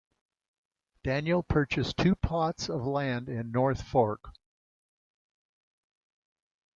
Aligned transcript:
Daniel 1.03 1.43
purchased 1.43 1.95
two 1.95 2.15
plots 2.15 2.69
of 2.69 2.87
land 2.87 3.29
in 3.29 3.51
North 3.51 3.83
Fork. 3.87 4.33